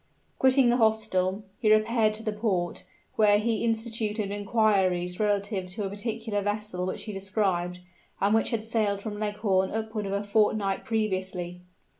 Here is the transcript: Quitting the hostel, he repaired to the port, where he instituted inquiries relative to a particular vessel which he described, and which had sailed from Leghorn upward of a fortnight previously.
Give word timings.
Quitting 0.39 0.69
the 0.71 0.77
hostel, 0.77 1.43
he 1.59 1.71
repaired 1.71 2.15
to 2.15 2.23
the 2.23 2.33
port, 2.33 2.85
where 3.17 3.37
he 3.37 3.63
instituted 3.63 4.31
inquiries 4.31 5.19
relative 5.19 5.69
to 5.69 5.83
a 5.83 5.89
particular 5.91 6.41
vessel 6.41 6.87
which 6.87 7.03
he 7.03 7.13
described, 7.13 7.81
and 8.19 8.33
which 8.33 8.49
had 8.49 8.65
sailed 8.65 8.99
from 8.99 9.19
Leghorn 9.19 9.69
upward 9.69 10.07
of 10.07 10.13
a 10.13 10.23
fortnight 10.23 10.85
previously. 10.85 11.61